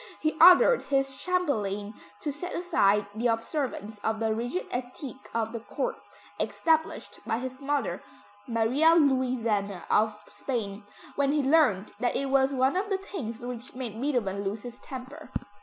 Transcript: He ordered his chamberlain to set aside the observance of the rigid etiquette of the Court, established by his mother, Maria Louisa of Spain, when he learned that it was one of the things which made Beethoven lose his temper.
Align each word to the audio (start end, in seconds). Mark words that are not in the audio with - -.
He 0.19 0.35
ordered 0.41 0.81
his 0.81 1.15
chamberlain 1.15 1.93
to 2.21 2.31
set 2.31 2.55
aside 2.55 3.05
the 3.13 3.27
observance 3.27 3.99
of 3.99 4.19
the 4.19 4.33
rigid 4.33 4.65
etiquette 4.71 5.29
of 5.31 5.53
the 5.53 5.59
Court, 5.59 5.95
established 6.39 7.19
by 7.23 7.37
his 7.37 7.61
mother, 7.61 8.01
Maria 8.47 8.95
Louisa 8.95 9.83
of 9.91 10.19
Spain, 10.27 10.85
when 11.15 11.31
he 11.31 11.43
learned 11.43 11.91
that 11.99 12.15
it 12.15 12.31
was 12.31 12.51
one 12.55 12.75
of 12.75 12.89
the 12.89 12.97
things 12.97 13.41
which 13.41 13.75
made 13.75 14.01
Beethoven 14.01 14.41
lose 14.43 14.63
his 14.63 14.79
temper. 14.79 15.29